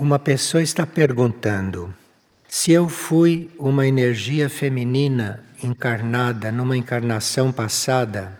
[0.00, 1.94] Uma pessoa está perguntando:
[2.48, 8.32] se eu fui uma energia feminina encarnada numa encarnação passada,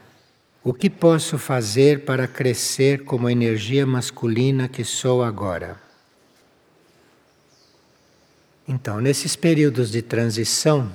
[0.64, 5.76] o que posso fazer para crescer como a energia masculina que sou agora?
[8.66, 10.90] Então, nesses períodos de transição,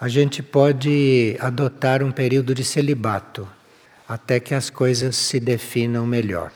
[0.00, 3.46] a gente pode adotar um período de celibato
[4.08, 6.50] até que as coisas se definam melhor.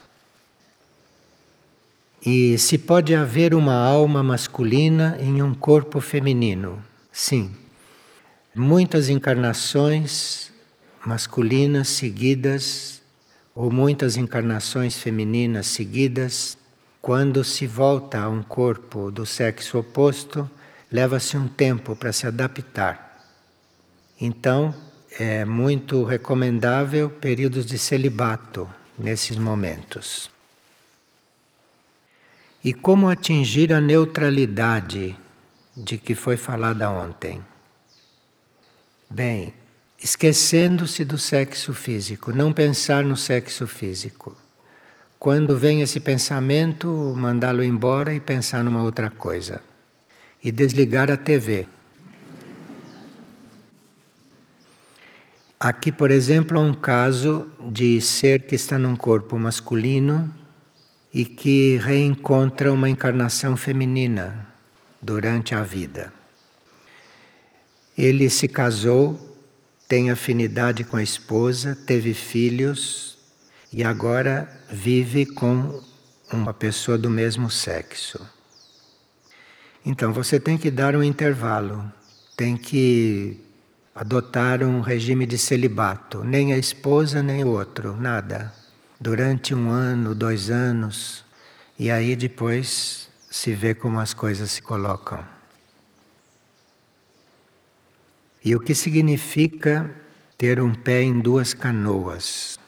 [2.24, 6.82] E se pode haver uma alma masculina em um corpo feminino?
[7.12, 7.54] Sim.
[8.54, 10.50] Muitas encarnações
[11.06, 13.00] masculinas seguidas,
[13.54, 16.58] ou muitas encarnações femininas seguidas,
[17.00, 20.50] quando se volta a um corpo do sexo oposto,
[20.90, 23.24] leva-se um tempo para se adaptar.
[24.20, 24.74] Então,
[25.18, 30.28] é muito recomendável períodos de celibato nesses momentos.
[32.68, 35.16] E como atingir a neutralidade
[35.74, 37.42] de que foi falada ontem?
[39.08, 39.54] Bem,
[39.98, 44.36] esquecendo-se do sexo físico, não pensar no sexo físico.
[45.18, 49.62] Quando vem esse pensamento, mandá-lo embora e pensar numa outra coisa.
[50.44, 51.66] E desligar a TV.
[55.58, 60.30] Aqui, por exemplo, há um caso de ser que está num corpo masculino
[61.12, 64.46] e que reencontra uma encarnação feminina
[65.00, 66.12] durante a vida.
[67.96, 69.18] Ele se casou,
[69.88, 73.18] tem afinidade com a esposa, teve filhos
[73.72, 75.82] e agora vive com
[76.32, 78.20] uma pessoa do mesmo sexo.
[79.84, 81.90] Então você tem que dar um intervalo,
[82.36, 83.40] tem que
[83.94, 88.52] adotar um regime de celibato, nem a esposa nem o outro, nada
[89.00, 91.24] durante um ano, dois anos,
[91.78, 95.24] e aí depois se vê como as coisas se colocam.
[98.44, 99.90] E o que significa
[100.36, 102.58] ter um pé em duas canoas?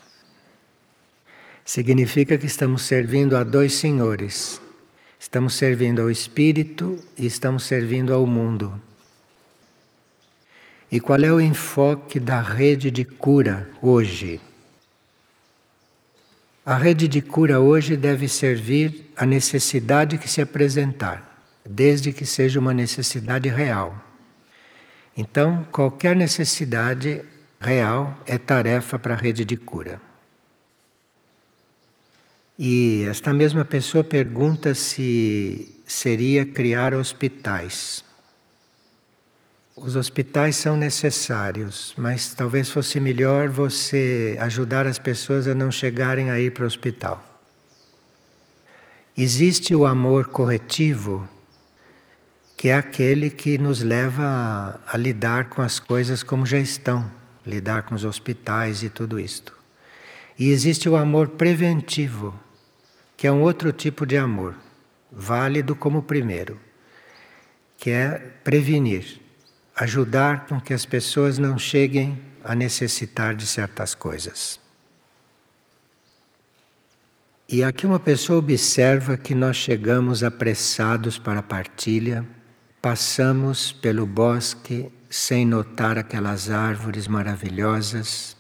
[1.65, 4.61] Significa que estamos servindo a dois senhores.
[5.19, 8.81] Estamos servindo ao espírito e estamos servindo ao mundo.
[10.91, 14.41] E qual é o enfoque da rede de cura hoje?
[16.65, 22.61] A rede de cura hoje deve servir à necessidade que se apresentar, desde que seja
[22.61, 23.99] uma necessidade real.
[25.17, 27.23] Então, qualquer necessidade
[27.59, 30.01] real é tarefa para a rede de cura.
[32.59, 38.05] E esta mesma pessoa pergunta se seria criar hospitais.
[39.83, 46.29] Os hospitais são necessários, mas talvez fosse melhor você ajudar as pessoas a não chegarem
[46.29, 47.25] a ir para o hospital.
[49.17, 51.27] Existe o amor corretivo,
[52.59, 57.11] que é aquele que nos leva a, a lidar com as coisas como já estão,
[57.47, 59.57] lidar com os hospitais e tudo isto.
[60.39, 62.39] E existe o amor preventivo,
[63.17, 64.55] que é um outro tipo de amor,
[65.11, 66.61] válido como o primeiro,
[67.79, 69.20] que é prevenir
[69.81, 74.61] ajudar com que as pessoas não cheguem a necessitar de certas coisas.
[77.49, 82.27] E aqui uma pessoa observa que nós chegamos apressados para a partilha,
[82.83, 88.37] passamos pelo bosque sem notar aquelas árvores maravilhosas,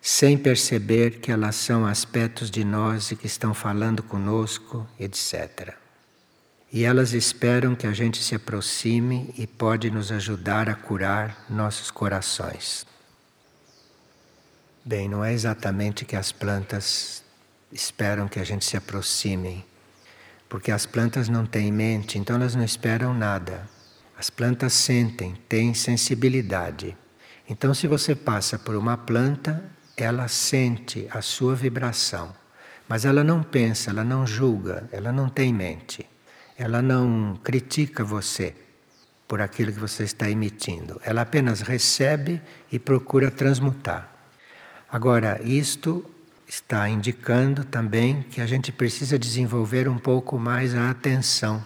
[0.00, 5.83] sem perceber que elas são aspectos de nós e que estão falando conosco, etc.
[6.74, 11.88] E elas esperam que a gente se aproxime e pode nos ajudar a curar nossos
[11.88, 12.84] corações.
[14.84, 17.22] Bem, não é exatamente que as plantas
[17.70, 19.64] esperam que a gente se aproxime,
[20.48, 23.70] porque as plantas não têm mente, então elas não esperam nada.
[24.18, 26.96] As plantas sentem, têm sensibilidade.
[27.48, 29.64] Então, se você passa por uma planta,
[29.96, 32.34] ela sente a sua vibração,
[32.88, 36.12] mas ela não pensa, ela não julga, ela não tem mente.
[36.56, 38.54] Ela não critica você
[39.26, 41.00] por aquilo que você está emitindo.
[41.04, 42.40] Ela apenas recebe
[42.70, 44.10] e procura transmutar.
[44.88, 46.08] Agora, isto
[46.46, 51.64] está indicando também que a gente precisa desenvolver um pouco mais a atenção.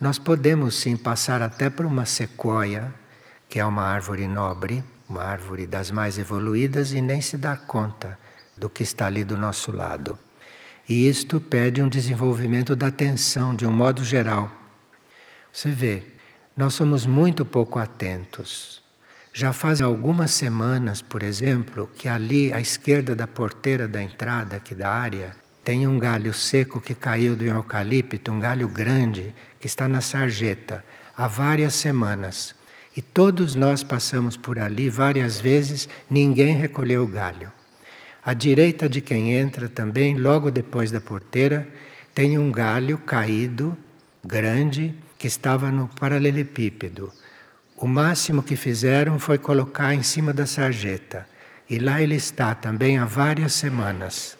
[0.00, 2.94] Nós podemos sim passar até por uma sequoia,
[3.48, 8.18] que é uma árvore nobre, uma árvore das mais evoluídas, e nem se dar conta
[8.56, 10.18] do que está ali do nosso lado.
[10.88, 14.50] E isto pede um desenvolvimento da atenção de um modo geral.
[15.52, 16.02] Você vê,
[16.56, 18.82] nós somos muito pouco atentos.
[19.32, 24.74] Já faz algumas semanas, por exemplo, que ali à esquerda da porteira da entrada aqui
[24.74, 25.34] da área
[25.64, 30.84] tem um galho seco que caiu do eucalipto, um galho grande, que está na sarjeta
[31.16, 32.54] há várias semanas.
[32.96, 37.52] E todos nós passamos por ali várias vezes, ninguém recolheu o galho.
[38.26, 41.64] À direita de quem entra também, logo depois da porteira,
[42.12, 43.78] tem um galho caído,
[44.24, 47.12] grande, que estava no paralelepípedo.
[47.76, 51.24] O máximo que fizeram foi colocar em cima da sarjeta.
[51.70, 54.36] E lá ele está também há várias semanas.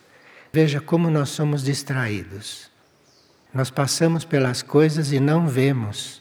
[0.52, 2.68] Veja como nós somos distraídos.
[3.54, 6.20] Nós passamos pelas coisas e não vemos.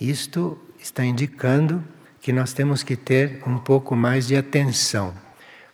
[0.00, 1.82] Isto está indicando
[2.20, 5.23] que nós temos que ter um pouco mais de atenção.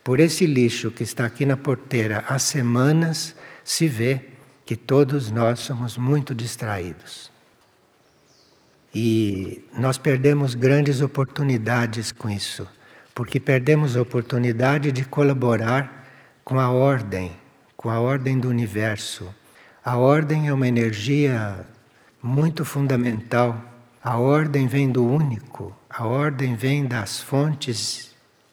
[0.03, 4.21] Por esse lixo que está aqui na porteira há semanas, se vê
[4.65, 7.31] que todos nós somos muito distraídos.
[8.95, 12.67] E nós perdemos grandes oportunidades com isso,
[13.15, 16.09] porque perdemos a oportunidade de colaborar
[16.45, 17.33] com a ordem,
[17.77, 19.33] com a ordem do universo.
[19.85, 21.65] A ordem é uma energia
[22.23, 23.71] muito fundamental
[24.03, 28.10] a ordem vem do único, a ordem vem das fontes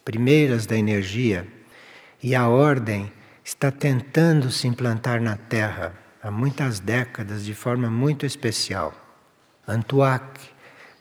[0.07, 1.45] primeiras da energia.
[2.23, 3.11] E a ordem
[3.43, 5.93] está tentando se implantar na Terra
[6.23, 8.93] há muitas décadas de forma muito especial.
[9.67, 10.39] Antuak,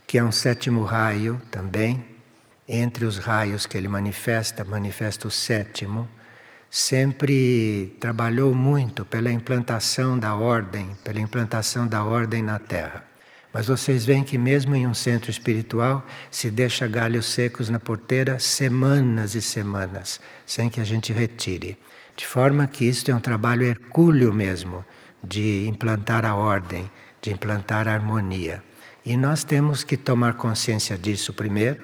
[0.09, 2.05] que é um sétimo raio também,
[2.67, 6.09] entre os raios que ele manifesta, manifesta o sétimo,
[6.69, 13.06] sempre trabalhou muito pela implantação da ordem, pela implantação da ordem na Terra.
[13.57, 18.39] Mas vocês veem que, mesmo em um centro espiritual, se deixa galhos secos na porteira
[18.39, 21.79] semanas e semanas, sem que a gente retire.
[22.15, 24.85] De forma que isto é um trabalho hercúleo mesmo,
[25.25, 26.91] de implantar a ordem,
[27.23, 28.63] de implantar a harmonia.
[29.03, 31.83] E nós temos que tomar consciência disso primeiro,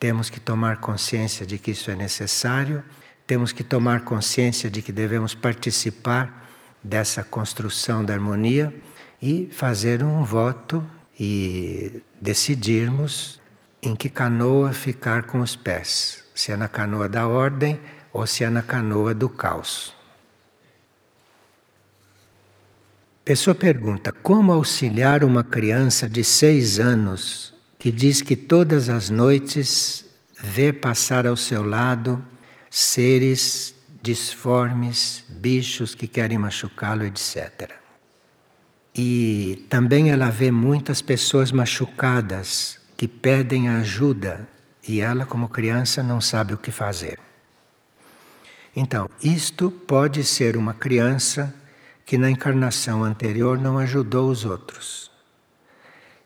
[0.00, 2.82] temos que tomar consciência de que isso é necessário,
[3.24, 6.50] temos que tomar consciência de que devemos participar
[6.82, 8.74] dessa construção da harmonia
[9.22, 10.84] e fazer um voto
[11.18, 13.40] e decidirmos
[13.82, 17.80] em que canoa ficar com os pés, se é na canoa da ordem
[18.12, 19.94] ou se é na canoa do caos.
[23.24, 30.04] Pessoa pergunta: como auxiliar uma criança de seis anos que diz que todas as noites
[30.40, 32.24] vê passar ao seu lado
[32.70, 37.85] seres disformes, bichos que querem machucá-lo, etc.
[38.98, 44.48] E também ela vê muitas pessoas machucadas que pedem ajuda
[44.88, 47.18] e ela, como criança, não sabe o que fazer.
[48.74, 51.54] Então, isto pode ser uma criança
[52.06, 55.10] que na encarnação anterior não ajudou os outros.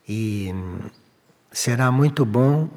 [0.08, 0.54] E
[1.50, 2.68] será muito bom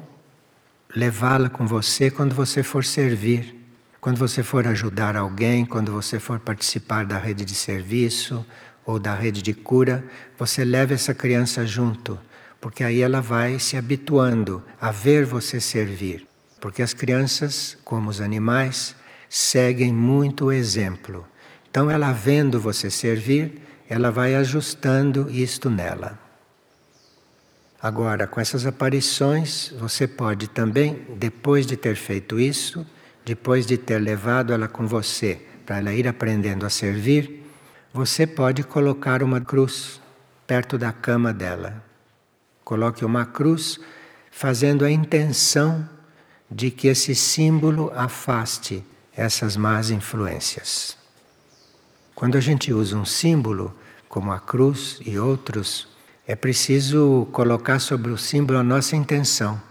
[0.94, 3.54] levá-la com você quando você for servir,
[4.00, 8.44] quando você for ajudar alguém, quando você for participar da rede de serviço
[8.86, 10.04] ou da rede de cura,
[10.38, 12.18] você leva essa criança junto,
[12.60, 16.26] porque aí ela vai se habituando a ver você servir.
[16.60, 18.94] Porque as crianças, como os animais,
[19.28, 21.26] seguem muito o exemplo.
[21.70, 26.18] Então, ela vendo você servir, ela vai ajustando isto nela.
[27.82, 32.86] Agora, com essas aparições, você pode também, depois de ter feito isso,
[33.24, 37.43] depois de ter levado ela com você para ela ir aprendendo a servir,
[37.94, 40.00] você pode colocar uma cruz
[40.48, 41.80] perto da cama dela.
[42.64, 43.78] Coloque uma cruz
[44.32, 45.88] fazendo a intenção
[46.50, 48.84] de que esse símbolo afaste
[49.16, 50.98] essas más influências.
[52.16, 53.72] Quando a gente usa um símbolo,
[54.08, 55.86] como a cruz e outros,
[56.26, 59.62] é preciso colocar sobre o símbolo a nossa intenção,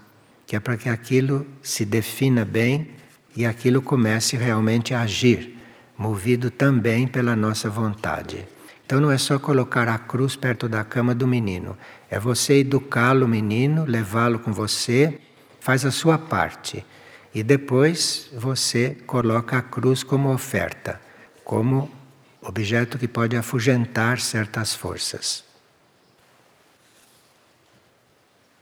[0.47, 2.91] que é para que aquilo se defina bem
[3.35, 5.53] e aquilo comece realmente a agir
[5.97, 8.47] movido também pela nossa vontade.
[8.85, 11.77] Então não é só colocar a cruz perto da cama do menino,
[12.09, 15.19] é você educá-lo, menino, levá-lo com você,
[15.59, 16.85] faz a sua parte.
[17.33, 21.01] E depois você coloca a cruz como oferta,
[21.43, 21.89] como
[22.41, 25.43] objeto que pode afugentar certas forças.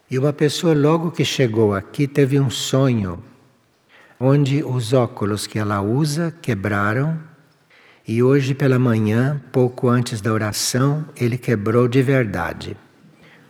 [0.10, 3.24] E uma pessoa, logo que chegou aqui, teve um sonho
[4.24, 7.20] onde os óculos que ela usa quebraram
[8.08, 12.78] e hoje pela manhã, pouco antes da oração, ele quebrou de verdade.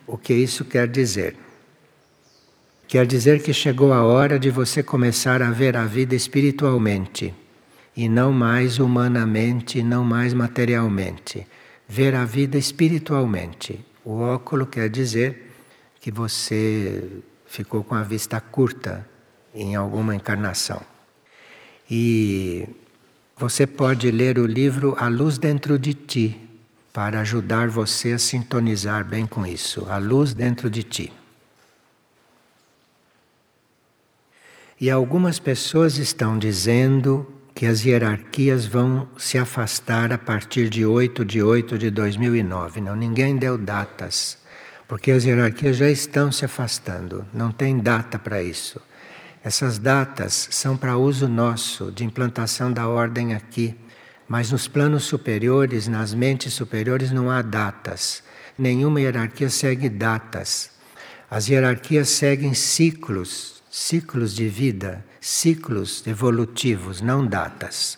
[0.08, 1.36] O que isso quer dizer?
[2.88, 7.34] Quer dizer que chegou a hora de você começar a ver a vida espiritualmente
[7.96, 11.46] e não mais humanamente, não mais materialmente.
[11.86, 13.86] Ver a vida espiritualmente.
[14.06, 15.52] O óculo quer dizer
[16.00, 17.04] que você
[17.46, 19.11] ficou com a vista curta
[19.54, 20.82] em alguma encarnação.
[21.90, 22.68] E
[23.38, 26.52] você pode ler o livro A Luz Dentro de Ti,
[26.94, 29.86] para ajudar você a sintonizar bem com isso.
[29.90, 31.12] A luz dentro de ti.
[34.80, 41.24] E algumas pessoas estão dizendo que as hierarquias vão se afastar a partir de 8
[41.24, 42.82] de 8 de 2009.
[42.82, 44.38] Não, ninguém deu datas,
[44.88, 48.82] porque as hierarquias já estão se afastando, não tem data para isso.
[49.44, 53.76] Essas datas são para uso nosso, de implantação da ordem aqui.
[54.28, 58.24] Mas nos planos superiores, nas mentes superiores, não há datas.
[58.58, 60.70] Nenhuma hierarquia segue datas.
[61.30, 67.98] As hierarquias seguem ciclos, ciclos de vida, ciclos evolutivos, não datas.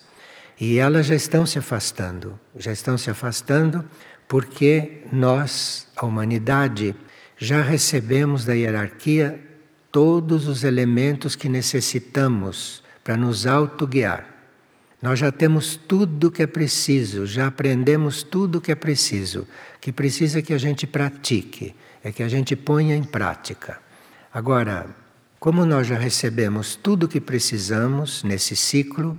[0.60, 3.84] E elas já estão se afastando, já estão se afastando
[4.28, 6.96] porque nós, a humanidade,
[7.38, 9.40] já recebemos da hierarquia
[9.94, 14.28] todos os elementos que necessitamos para nos autoguiar.
[15.00, 19.42] Nós já temos tudo o que é preciso, já aprendemos tudo o que é preciso.
[19.76, 23.78] O que precisa é que a gente pratique, é que a gente ponha em prática.
[24.34, 24.88] Agora,
[25.40, 29.16] como nós já recebemos tudo o que precisamos nesse ciclo,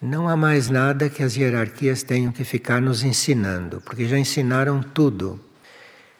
[0.00, 4.82] não há mais nada que as hierarquias tenham que ficar nos ensinando, porque já ensinaram
[4.82, 5.38] tudo,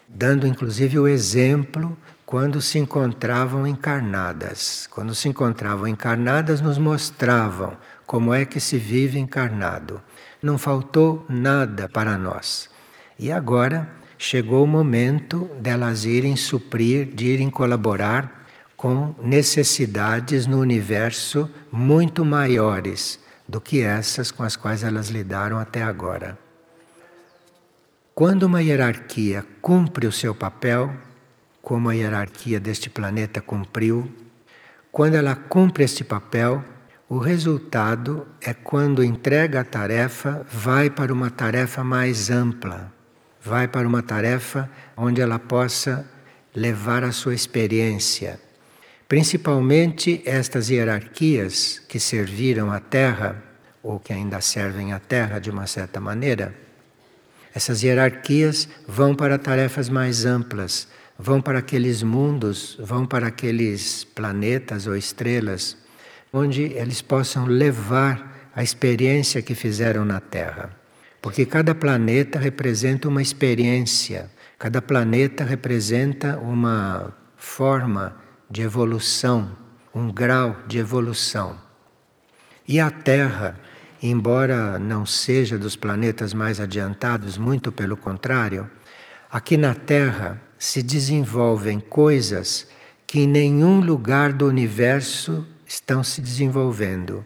[0.06, 1.96] dando inclusive o exemplo
[2.28, 4.86] quando se encontravam encarnadas.
[4.90, 7.74] Quando se encontravam encarnadas, nos mostravam
[8.06, 9.98] como é que se vive encarnado.
[10.42, 12.68] Não faltou nada para nós.
[13.18, 21.48] E agora chegou o momento delas irem suprir, de irem colaborar com necessidades no universo
[21.72, 23.18] muito maiores
[23.48, 26.38] do que essas com as quais elas lidaram até agora.
[28.14, 30.92] Quando uma hierarquia cumpre o seu papel,
[31.68, 34.10] como a hierarquia deste planeta cumpriu,
[34.90, 36.64] quando ela cumpre este papel,
[37.10, 42.90] o resultado é quando entrega a tarefa, vai para uma tarefa mais ampla,
[43.44, 46.10] vai para uma tarefa onde ela possa
[46.56, 48.40] levar a sua experiência.
[49.06, 53.42] Principalmente estas hierarquias que serviram à Terra,
[53.82, 56.54] ou que ainda servem à Terra de uma certa maneira,
[57.54, 64.86] essas hierarquias vão para tarefas mais amplas, vão para aqueles mundos, vão para aqueles planetas
[64.86, 65.76] ou estrelas,
[66.32, 70.70] onde eles possam levar a experiência que fizeram na Terra.
[71.20, 78.16] Porque cada planeta representa uma experiência, cada planeta representa uma forma
[78.48, 79.56] de evolução,
[79.92, 81.58] um grau de evolução.
[82.66, 83.58] E a Terra,
[84.00, 88.70] embora não seja dos planetas mais adiantados, muito pelo contrário,
[89.30, 92.66] aqui na Terra se desenvolvem coisas
[93.06, 97.24] que em nenhum lugar do universo estão se desenvolvendo.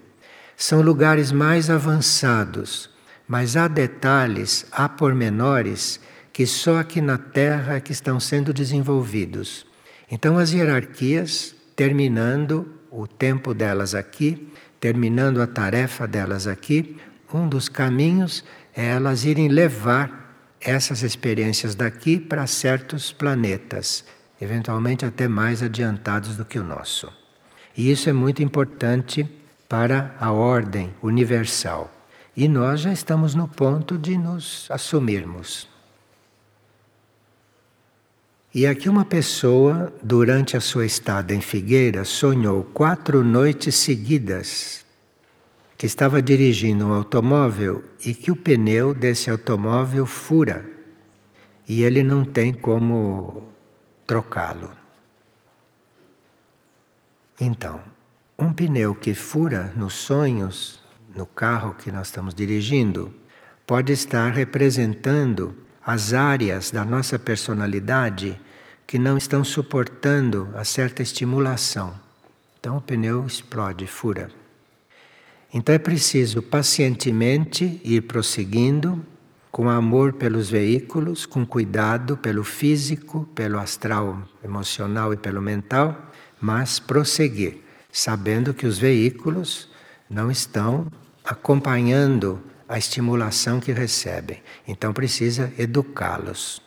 [0.57, 2.91] São lugares mais avançados,
[3.27, 5.99] mas há detalhes, há pormenores
[6.33, 9.67] que só aqui na Terra que estão sendo desenvolvidos.
[10.11, 16.97] Então as hierarquias, terminando o tempo delas aqui, terminando a tarefa delas aqui,
[17.33, 20.22] um dos caminhos é elas irem levar
[20.65, 24.05] essas experiências daqui para certos planetas,
[24.41, 27.13] eventualmente até mais adiantados do que o nosso.
[27.77, 29.29] E isso é muito importante
[29.69, 31.91] para a ordem universal.
[32.37, 35.69] E nós já estamos no ponto de nos assumirmos.
[38.55, 44.82] E aqui uma pessoa, durante a sua estada em Figueira, sonhou quatro noites seguidas
[45.83, 50.65] que estava dirigindo um automóvel e que o pneu desse automóvel fura
[51.69, 53.49] e ele não tem como
[54.07, 54.71] trocá-lo.
[57.41, 57.81] Então,
[58.39, 60.81] um pneu que fura nos sonhos,
[61.17, 63.13] no carro que nós estamos dirigindo,
[63.67, 65.53] pode estar representando
[65.85, 68.41] as áreas da nossa personalidade
[68.87, 71.93] que não estão suportando a certa estimulação.
[72.61, 74.42] Então o pneu explode, fura.
[75.53, 79.05] Então é preciso pacientemente ir prosseguindo,
[79.51, 86.79] com amor pelos veículos, com cuidado pelo físico, pelo astral emocional e pelo mental, mas
[86.79, 87.59] prosseguir,
[87.93, 89.69] sabendo que os veículos
[90.09, 90.87] não estão
[91.23, 94.43] acompanhando a estimulação que recebem.
[94.67, 96.63] Então precisa educá-los.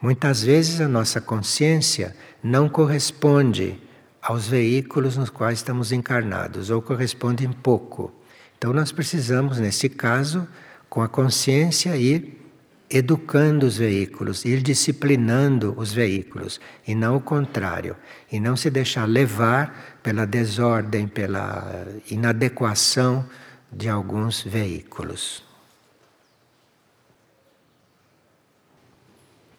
[0.00, 3.78] Muitas vezes a nossa consciência não corresponde
[4.24, 8.10] aos veículos nos quais estamos encarnados, ou correspondem pouco.
[8.56, 10.48] Então nós precisamos, nesse caso,
[10.88, 12.40] com a consciência, ir
[12.88, 17.96] educando os veículos, ir disciplinando os veículos, e não o contrário,
[18.32, 23.28] e não se deixar levar pela desordem, pela inadequação
[23.70, 25.44] de alguns veículos.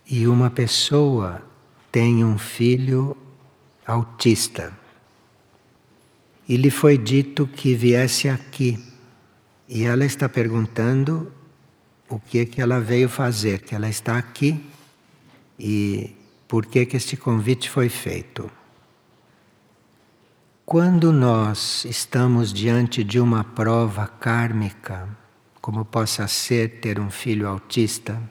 [0.08, 1.42] E uma pessoa
[1.92, 3.16] tem um filho
[3.86, 4.74] autista.
[6.48, 8.84] E lhe foi dito que viesse aqui.
[9.68, 11.32] E ela está perguntando
[12.08, 14.63] o que é que ela veio fazer, que ela está aqui
[15.58, 16.15] e
[16.48, 18.50] por que que este convite foi feito.
[20.65, 25.08] Quando nós estamos diante de uma prova kármica,
[25.62, 28.22] como possa ser ter um filho autista,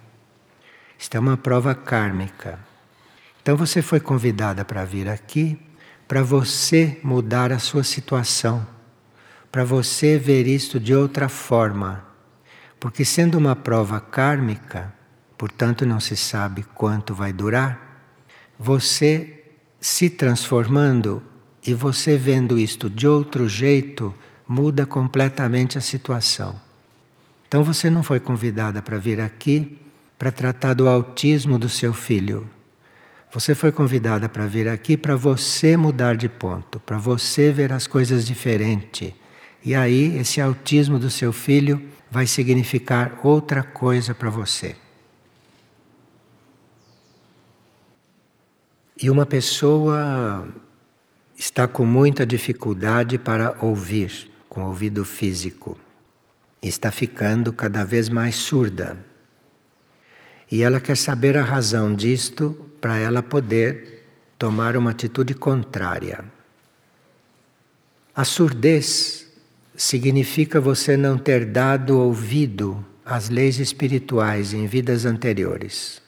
[0.99, 2.59] isto é uma prova kármica.
[3.45, 5.59] Então você foi convidada para vir aqui
[6.09, 8.67] para você mudar a sua situação,
[9.53, 12.03] para você ver isto de outra forma.
[12.81, 14.95] Porque sendo uma prova kármica,
[15.37, 18.03] portanto não se sabe quanto vai durar,
[18.59, 19.45] você
[19.79, 21.23] se transformando
[21.67, 24.15] e você vendo isto de outro jeito,
[24.49, 26.59] muda completamente a situação.
[27.47, 29.79] Então você não foi convidada para vir aqui
[30.19, 32.49] para tratar do autismo do seu filho.
[33.35, 37.85] Você foi convidada para vir aqui para você mudar de ponto, para você ver as
[37.85, 39.13] coisas diferente.
[39.65, 44.77] E aí, esse autismo do seu filho vai significar outra coisa para você.
[49.03, 50.47] E uma pessoa
[51.37, 55.77] está com muita dificuldade para ouvir, com o ouvido físico.
[56.63, 58.97] Está ficando cada vez mais surda.
[60.49, 64.05] E ela quer saber a razão disto para ela poder
[64.37, 66.23] tomar uma atitude contrária.
[68.15, 69.27] A surdez
[69.75, 76.03] significa você não ter dado ouvido às leis espirituais em vidas anteriores,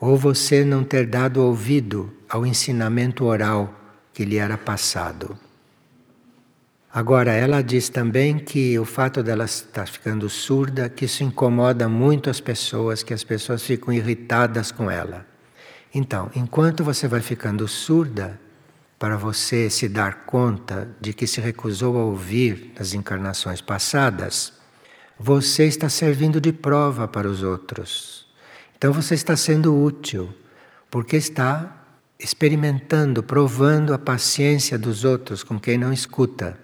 [0.00, 3.72] ou você não ter dado ouvido ao ensinamento oral
[4.12, 5.38] que lhe era passado.
[6.92, 12.28] Agora, ela diz também que o fato dela estar ficando surda, que isso incomoda muito
[12.28, 15.35] as pessoas, que as pessoas ficam irritadas com ela.
[15.98, 18.38] Então, enquanto você vai ficando surda,
[18.98, 24.52] para você se dar conta de que se recusou a ouvir nas encarnações passadas,
[25.18, 28.26] você está servindo de prova para os outros.
[28.76, 30.28] Então você está sendo útil,
[30.90, 31.86] porque está
[32.18, 36.58] experimentando, provando a paciência dos outros com quem não escuta.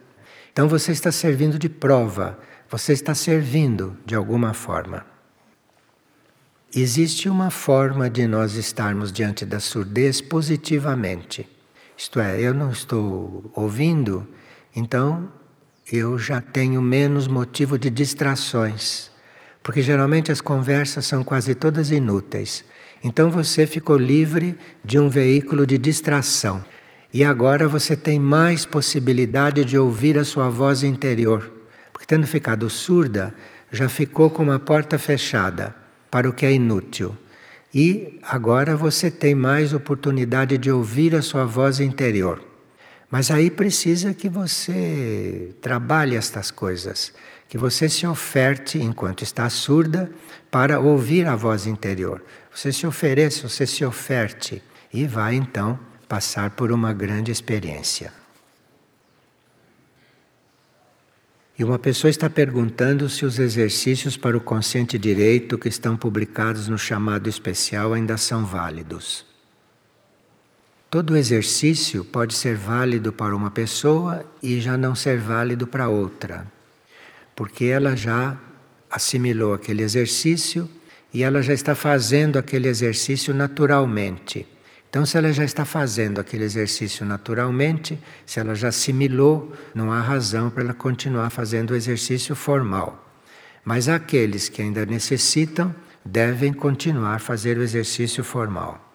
[0.53, 5.12] Então você está servindo de prova, você está servindo de alguma forma.
[6.75, 11.47] Existe uma forma de nós estarmos diante da surdez positivamente.
[11.95, 14.27] Isto é, eu não estou ouvindo,
[14.75, 15.31] então
[15.93, 19.11] eu já tenho menos motivo de distrações.
[19.63, 22.65] Porque geralmente as conversas são quase todas inúteis.
[23.05, 26.65] Então você ficou livre de um veículo de distração.
[27.13, 31.53] E agora você tem mais possibilidade de ouvir a sua voz interior.
[31.93, 33.35] Porque tendo ficado surda,
[33.71, 35.82] já ficou com uma porta fechada
[36.13, 37.17] para o que é inútil.
[37.75, 42.45] E agora você tem mais oportunidade de ouvir a sua voz interior.
[43.11, 47.15] Mas aí precisa que você trabalhe estas coisas,
[47.49, 50.13] que você se oferte enquanto está surda
[50.51, 52.23] para ouvir a voz interior.
[52.55, 58.22] Você se ofereça, você se oferte e vai então passar por uma grande experiência.
[61.59, 66.67] E uma pessoa está perguntando se os exercícios para o consciente direito que estão publicados
[66.67, 69.27] no chamado especial ainda são válidos.
[70.91, 76.47] Todo exercício pode ser válido para uma pessoa e já não ser válido para outra,
[77.35, 78.39] porque ela já
[78.91, 80.69] assimilou aquele exercício
[81.13, 84.47] e ela já está fazendo aquele exercício naturalmente.
[84.93, 89.99] Então, se ela já está fazendo aquele exercício naturalmente, se ela já assimilou, não há
[89.99, 93.03] razão para ela continuar fazendo o exercício formal.
[93.65, 95.75] Mas aqueles que ainda necessitam
[96.05, 98.87] devem continuar a fazer o exercício formal.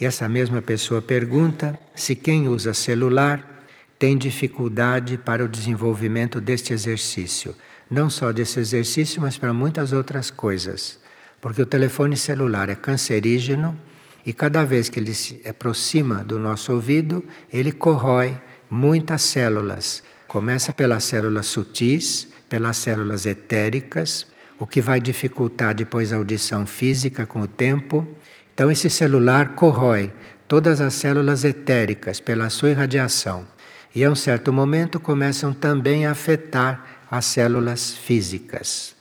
[0.00, 3.66] E essa mesma pessoa pergunta se quem usa celular
[3.98, 7.54] tem dificuldade para o desenvolvimento deste exercício.
[7.90, 10.98] Não só desse exercício, mas para muitas outras coisas.
[11.38, 13.78] Porque o telefone celular é cancerígeno
[14.24, 20.02] e cada vez que ele se aproxima do nosso ouvido, ele corrói muitas células.
[20.28, 24.26] Começa pelas células sutis, pelas células etéricas,
[24.58, 28.06] o que vai dificultar depois a audição física com o tempo.
[28.52, 30.12] Então, esse celular corrói
[30.46, 33.46] todas as células etéricas pela sua irradiação.
[33.94, 38.99] E a um certo momento começam também a afetar as células físicas.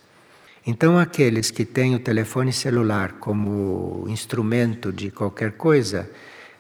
[0.66, 6.10] Então, aqueles que têm o telefone celular como instrumento de qualquer coisa,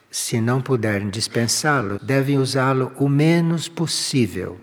[0.09, 4.59] se não puderem dispensá-lo, devem usá-lo o menos possível.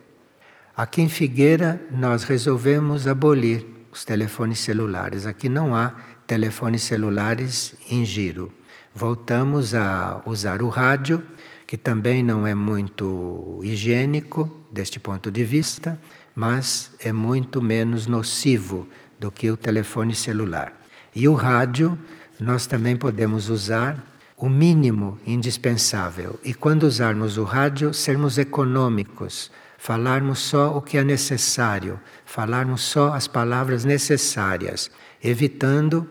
[0.76, 5.24] Aqui em Figueira, nós resolvemos abolir os telefones celulares.
[5.24, 5.94] Aqui não há
[6.26, 8.52] telefones celulares em giro.
[8.94, 11.22] Voltamos a usar o rádio,
[11.66, 16.00] que também não é muito higiênico deste ponto de vista,
[16.34, 18.86] mas é muito menos nocivo
[19.18, 20.72] do que o telefone celular.
[21.14, 21.98] E o rádio,
[22.38, 24.02] nós também podemos usar
[24.36, 26.38] o mínimo indispensável.
[26.44, 33.14] E quando usarmos o rádio, sermos econômicos, falarmos só o que é necessário, falarmos só
[33.14, 34.90] as palavras necessárias,
[35.22, 36.06] evitando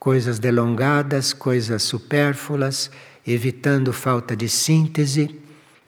[0.00, 2.90] coisas delongadas, coisas supérfluas,
[3.24, 5.38] evitando falta de síntese.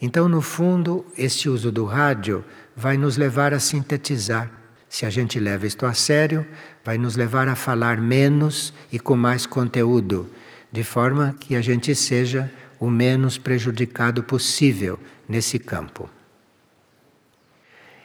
[0.00, 2.44] Então, no fundo, este uso do rádio
[2.76, 4.61] vai nos levar a sintetizar.
[4.92, 6.46] Se a gente leva isto a sério,
[6.84, 10.28] vai nos levar a falar menos e com mais conteúdo,
[10.70, 16.10] de forma que a gente seja o menos prejudicado possível nesse campo.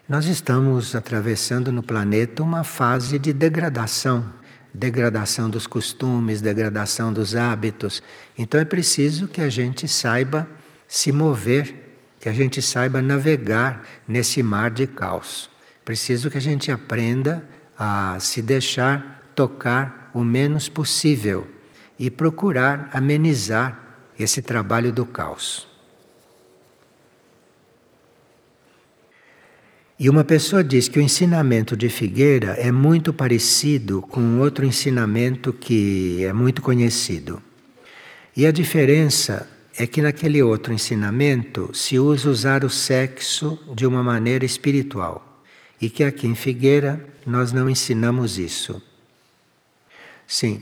[0.08, 4.34] Nós estamos atravessando no planeta uma fase de degradação
[4.74, 8.02] degradação dos costumes, degradação dos hábitos.
[8.38, 10.48] Então é preciso que a gente saiba
[10.88, 15.57] se mover, que a gente saiba navegar nesse mar de caos.
[15.88, 17.48] Preciso que a gente aprenda
[17.80, 21.48] a se deixar tocar o menos possível
[21.98, 25.66] e procurar amenizar esse trabalho do caos.
[29.98, 35.54] E uma pessoa diz que o ensinamento de Figueira é muito parecido com outro ensinamento
[35.54, 37.42] que é muito conhecido.
[38.36, 44.04] E a diferença é que naquele outro ensinamento se usa usar o sexo de uma
[44.04, 45.37] maneira espiritual.
[45.80, 48.82] E que aqui em Figueira nós não ensinamos isso.
[50.26, 50.62] Sim,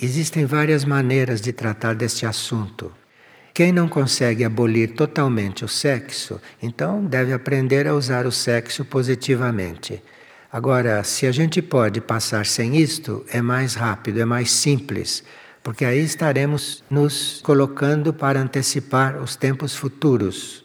[0.00, 2.92] existem várias maneiras de tratar deste assunto.
[3.52, 10.02] Quem não consegue abolir totalmente o sexo, então deve aprender a usar o sexo positivamente.
[10.52, 15.22] Agora, se a gente pode passar sem isto, é mais rápido, é mais simples,
[15.62, 20.64] porque aí estaremos nos colocando para antecipar os tempos futuros.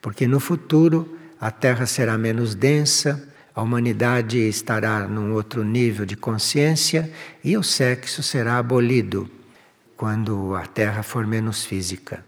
[0.00, 6.16] Porque no futuro a Terra será menos densa, a humanidade estará num outro nível de
[6.16, 7.10] consciência
[7.42, 9.30] e o sexo será abolido
[9.96, 12.24] quando a Terra for menos física.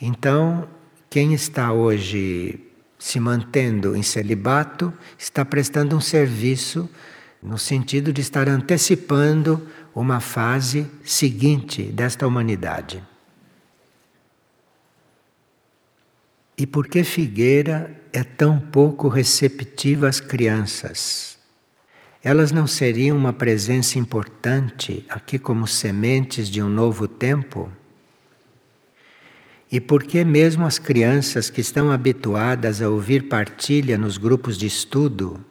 [0.00, 0.68] Então,
[1.08, 2.60] quem está hoje
[2.98, 6.88] se mantendo em celibato está prestando um serviço
[7.42, 13.02] no sentido de estar antecipando uma fase seguinte desta humanidade.
[16.56, 21.34] E por que Figueira é tão pouco receptiva às crianças?
[22.24, 27.70] elas não seriam uma presença importante aqui como sementes de um novo tempo?
[29.70, 34.66] E por que mesmo as crianças que estão habituadas a ouvir partilha nos grupos de
[34.66, 35.44] estudo,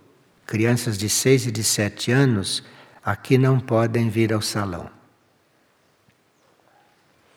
[0.47, 2.63] crianças de seis e de sete anos,
[3.05, 4.89] aqui não podem vir ao salão?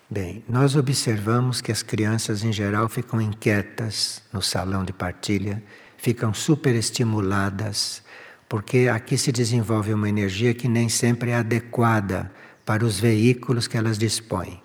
[0.09, 5.61] Bem, nós observamos que as crianças em geral ficam inquietas no salão de partilha,
[5.99, 8.05] ficam superestimuladas,
[8.49, 12.31] porque aqui se desenvolve uma energia que nem sempre é adequada
[12.65, 14.63] para os veículos que elas dispõem.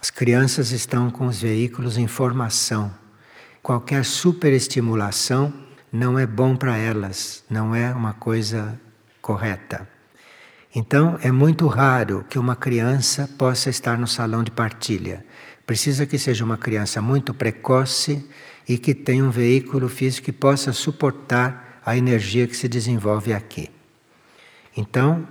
[0.00, 2.90] As crianças estão com os veículos em formação.
[3.62, 5.52] Qualquer superestimulação
[5.92, 8.80] não é bom para elas, não é uma coisa
[9.20, 9.86] correta.
[10.74, 15.24] Então, é muito raro que uma criança possa estar no salão de partilha.
[15.66, 18.24] Precisa que seja uma criança muito precoce
[18.68, 23.68] e que tenha um veículo físico que possa suportar a energia que se desenvolve aqui.
[24.76, 25.26] Então,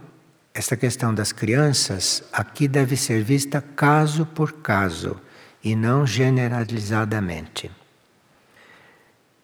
[0.54, 5.16] esta questão das crianças aqui deve ser vista caso por caso
[5.64, 7.72] e não generalizadamente.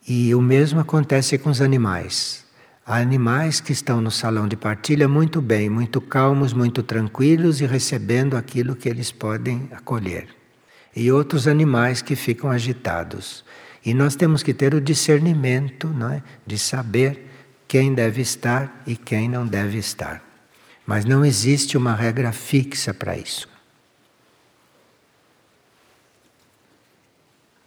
[0.08, 2.45] E o mesmo acontece com os animais.
[2.88, 7.66] Há animais que estão no salão de partilha muito bem, muito calmos, muito tranquilos e
[7.66, 10.28] recebendo aquilo que eles podem acolher.
[10.96, 13.44] E outros animais que ficam agitados.
[13.84, 16.22] E nós temos que ter o discernimento não é?
[16.46, 17.26] de saber
[17.68, 20.24] quem deve estar e quem não deve estar.
[20.86, 23.55] Mas não existe uma regra fixa para isso.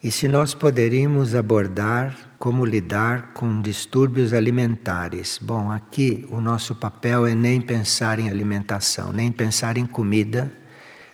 [0.02, 5.38] E se nós poderíamos abordar como lidar com distúrbios alimentares?
[5.42, 10.52] Bom, aqui o nosso papel é nem pensar em alimentação, nem pensar em comida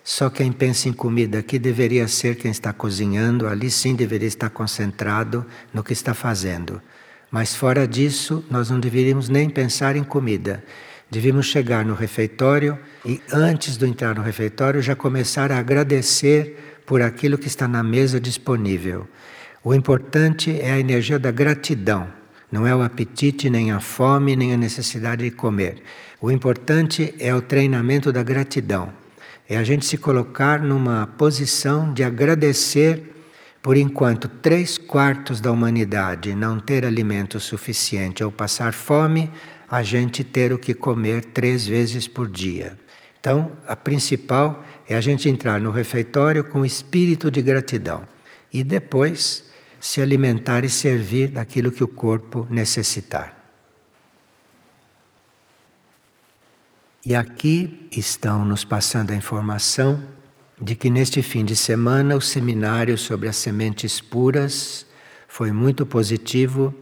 [0.07, 4.51] só quem pensa em comida aqui deveria ser quem está cozinhando, ali sim deveria estar
[4.51, 6.81] concentrado no que está fazendo.
[7.31, 10.62] Mas fora disso, nós não deveríamos nem pensar em comida.
[11.11, 17.03] Devíamos chegar no refeitório e, antes de entrar no refeitório, já começar a agradecer por
[17.03, 19.07] aquilo que está na mesa disponível.
[19.62, 22.09] O importante é a energia da gratidão,
[22.53, 25.83] Não é o apetite, nem a fome, nem a necessidade de comer.
[26.20, 28.92] O importante é o treinamento da gratidão.
[29.49, 33.14] É a gente se colocar numa posição de agradecer
[33.61, 39.31] por enquanto três quartos da humanidade não ter alimento suficiente ou passar fome,
[39.68, 42.79] a gente ter o que comer três vezes por dia.
[43.25, 48.07] Então, a principal é a gente entrar no refeitório com espírito de gratidão
[48.53, 49.45] e depois
[49.81, 53.35] se alimentar e servir daquilo que o corpo necessitar.
[57.03, 60.05] E aqui estão nos passando a informação
[60.61, 64.85] de que neste fim de semana o seminário sobre as sementes puras
[65.27, 66.75] foi muito positivo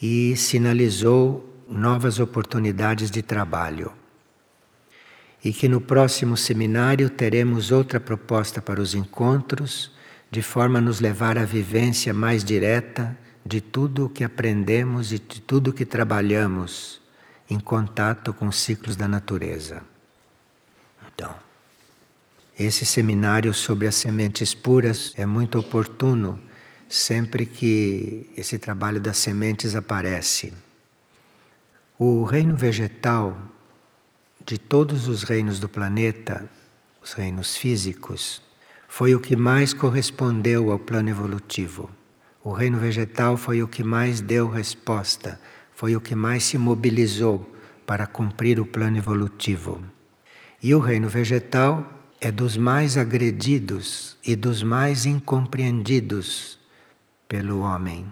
[0.00, 3.90] e sinalizou novas oportunidades de trabalho.
[5.46, 9.92] E que no próximo seminário teremos outra proposta para os encontros,
[10.28, 15.20] de forma a nos levar à vivência mais direta de tudo o que aprendemos e
[15.20, 17.00] de tudo o que trabalhamos
[17.48, 19.84] em contato com os ciclos da natureza.
[21.14, 21.32] Então,
[22.58, 26.40] esse seminário sobre as sementes puras é muito oportuno
[26.88, 30.52] sempre que esse trabalho das sementes aparece.
[31.96, 33.54] O reino vegetal,
[34.46, 36.48] de todos os reinos do planeta,
[37.02, 38.40] os reinos físicos,
[38.86, 41.90] foi o que mais correspondeu ao plano evolutivo.
[42.44, 45.40] O reino vegetal foi o que mais deu resposta,
[45.74, 47.52] foi o que mais se mobilizou
[47.84, 49.82] para cumprir o plano evolutivo.
[50.62, 51.84] E o reino vegetal
[52.20, 56.56] é dos mais agredidos e dos mais incompreendidos
[57.26, 58.06] pelo homem.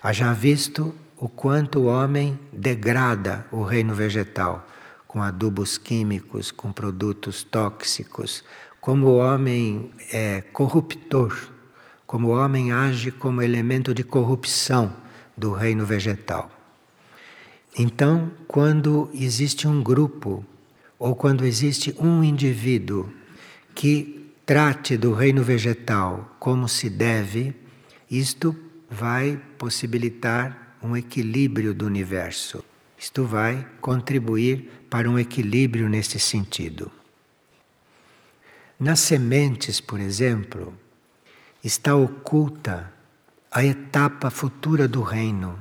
[0.00, 4.68] Haja visto o quanto o homem degrada o reino vegetal
[5.12, 8.42] com adubos químicos, com produtos tóxicos,
[8.80, 11.50] como o homem é corruptor,
[12.06, 14.90] como o homem age como elemento de corrupção
[15.36, 16.50] do reino vegetal.
[17.78, 20.42] Então, quando existe um grupo
[20.98, 23.12] ou quando existe um indivíduo
[23.74, 27.54] que trate do reino vegetal como se deve,
[28.10, 28.56] isto
[28.90, 32.64] vai possibilitar um equilíbrio do universo.
[33.02, 36.88] Isto vai contribuir para um equilíbrio nesse sentido.
[38.78, 40.72] Nas sementes, por exemplo,
[41.64, 42.92] está oculta
[43.50, 45.58] a etapa futura do reino.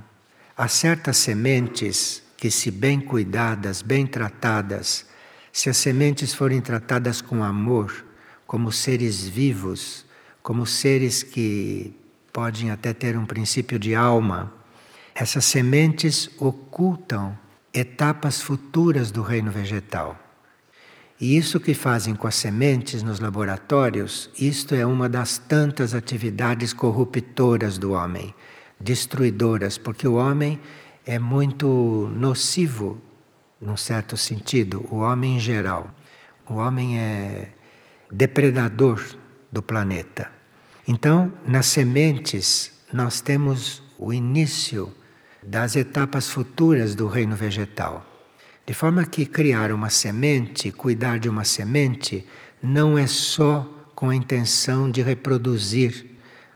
[0.55, 5.07] Há certas sementes que, se bem cuidadas, bem tratadas,
[5.51, 8.05] se as sementes forem tratadas com amor,
[8.45, 10.05] como seres vivos,
[10.43, 11.91] como seres que
[12.31, 14.60] podem até ter um princípio de alma,
[15.21, 17.37] essas sementes ocultam
[17.71, 20.17] etapas futuras do reino vegetal.
[21.19, 26.73] E isso que fazem com as sementes nos laboratórios, isto é uma das tantas atividades
[26.73, 28.33] corruptoras do homem,
[28.79, 30.59] destruidoras, porque o homem
[31.05, 32.99] é muito nocivo
[33.61, 35.93] num certo sentido, o homem em geral.
[36.49, 37.51] O homem é
[38.11, 38.99] depredador
[39.51, 40.31] do planeta.
[40.87, 44.91] Então, nas sementes, nós temos o início
[45.43, 48.05] das etapas futuras do reino vegetal.
[48.65, 52.25] De forma que criar uma semente, cuidar de uma semente,
[52.61, 56.05] não é só com a intenção de reproduzir,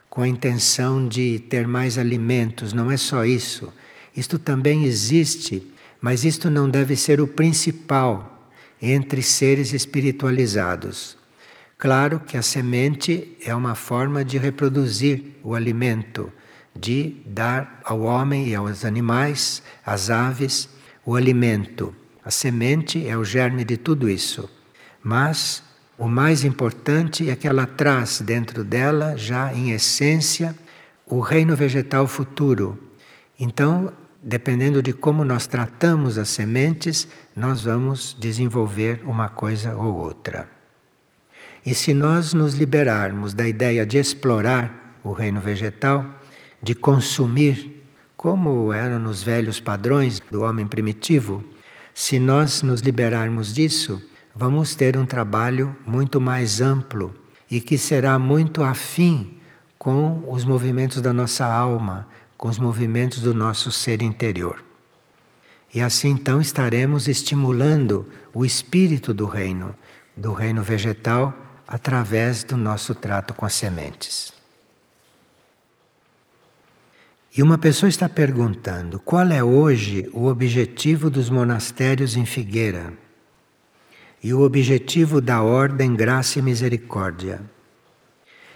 [0.09, 3.73] com a intenção de ter mais alimentos, não é só isso.
[4.15, 5.73] Isto também existe
[6.05, 8.47] mas isto não deve ser o principal
[8.79, 11.17] entre seres espiritualizados.
[11.79, 16.31] Claro que a semente é uma forma de reproduzir o alimento,
[16.75, 20.69] de dar ao homem e aos animais, às aves,
[21.05, 21.95] o alimento.
[22.23, 24.49] A semente é o germe de tudo isso.
[25.03, 25.63] Mas
[25.97, 30.55] o mais importante é que ela traz dentro dela, já em essência,
[31.05, 32.77] o reino vegetal futuro.
[33.39, 40.49] Então, dependendo de como nós tratamos as sementes, nós vamos desenvolver uma coisa ou outra.
[41.65, 46.05] E se nós nos liberarmos da ideia de explorar o reino vegetal,
[46.65, 47.85] de consumir,
[48.17, 51.43] como eram nos velhos padrões do homem primitivo,
[51.93, 54.01] se nós nos liberarmos disso,
[54.35, 57.13] vamos ter um trabalho muito mais amplo
[57.51, 59.37] e que será muito afim
[59.77, 64.65] com os movimentos da nossa alma, com os movimentos do nosso ser interior.
[65.71, 69.75] E assim então estaremos estimulando o espírito do reino,
[70.17, 71.31] do reino vegetal,
[71.67, 74.34] através do nosso trato com as sementes.
[77.37, 82.93] E uma pessoa está perguntando qual é hoje o objetivo dos monastérios em Figueira
[84.23, 87.41] e o objetivo da Ordem Graça e Misericórdia.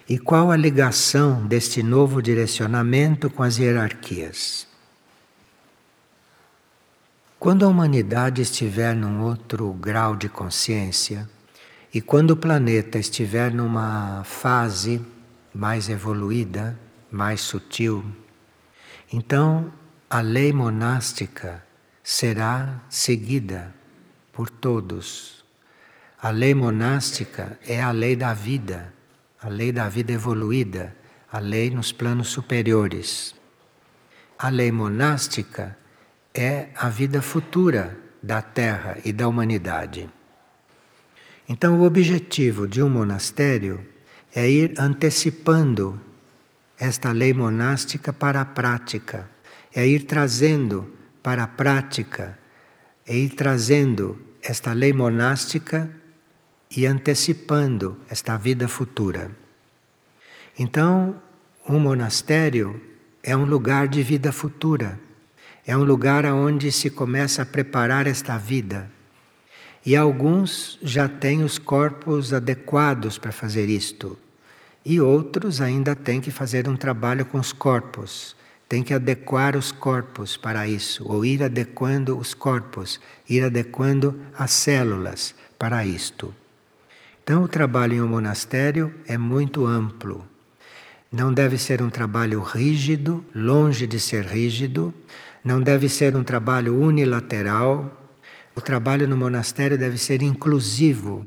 [0.08, 4.65] E qual a ligação deste novo direcionamento com as hierarquias?
[7.38, 11.30] Quando a humanidade estiver num outro grau de consciência
[11.94, 15.02] e quando o planeta estiver numa fase
[15.54, 16.80] mais evoluída,
[17.12, 18.06] mais sutil,
[19.12, 19.72] então
[20.10, 21.63] a lei monástica
[22.04, 23.74] será seguida
[24.32, 25.43] por todos.
[26.22, 28.93] A lei monástica é a lei da vida,
[29.41, 30.95] a lei da vida evoluída,
[31.32, 33.36] a lei nos planos superiores.
[34.38, 35.78] A lei monástica
[36.34, 40.10] é a vida futura da Terra e da humanidade.
[41.48, 43.86] Então, o objetivo de um monastério
[44.36, 46.00] é ir antecipando
[46.80, 49.30] esta lei monástica para a prática,
[49.76, 52.39] é ir trazendo para a prática,
[53.06, 55.89] é ir trazendo esta lei monástica
[56.72, 59.30] e antecipando esta vida futura.
[60.58, 61.22] Então,
[61.68, 62.82] um monastério
[63.22, 65.00] é um lugar de vida futura,
[65.68, 68.89] é um lugar onde se começa a preparar esta vida.
[69.86, 74.18] E alguns já têm os corpos adequados para fazer isto,
[74.86, 78.36] e outros ainda têm que fazer um trabalho com os corpos,
[78.68, 84.52] têm que adequar os corpos para isso, ou ir adequando os corpos, ir adequando as
[84.52, 86.34] células para isto.
[87.24, 90.26] Então, o trabalho em um monastério é muito amplo.
[91.12, 94.94] Não deve ser um trabalho rígido, longe de ser rígido,
[95.44, 98.13] não deve ser um trabalho unilateral.
[98.56, 101.26] O trabalho no monastério deve ser inclusivo.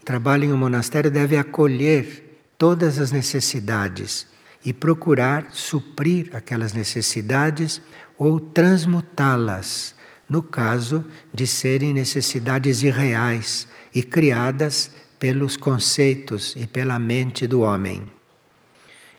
[0.00, 2.29] O trabalho em um monastério deve acolher
[2.60, 4.26] todas as necessidades
[4.62, 7.80] e procurar suprir aquelas necessidades
[8.18, 9.94] ou transmutá-las,
[10.28, 18.02] no caso de serem necessidades irreais e criadas pelos conceitos e pela mente do homem.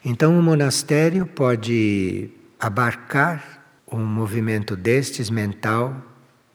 [0.05, 5.99] Então, o monastério pode abarcar um movimento destes, mental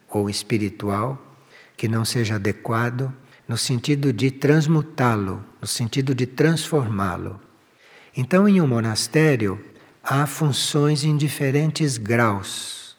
[0.09, 1.20] ou espiritual,
[1.77, 3.12] que não seja adequado,
[3.48, 7.40] no sentido de transmutá-lo, no sentido de transformá-lo.
[8.16, 9.61] Então, em um monastério,
[10.02, 12.96] há funções em diferentes graus.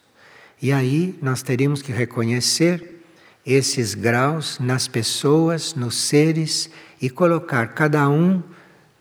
[0.62, 3.04] E aí nós teríamos que reconhecer
[3.46, 6.70] esses graus nas pessoas, nos seres
[7.02, 8.42] e colocar cada um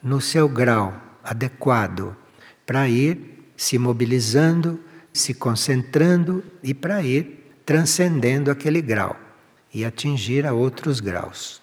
[0.02, 2.16] no seu grau adequado
[2.64, 4.78] para ir se mobilizando,
[5.12, 9.26] se concentrando e para ir transcendendo aquele grau
[9.72, 11.62] e atingir a outros graus.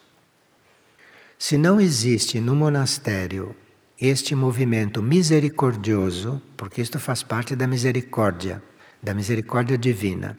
[1.38, 3.56] Se não existe no monastério
[4.00, 8.62] este movimento misericordioso, porque isto faz parte da misericórdia,
[9.02, 10.38] da misericórdia divina.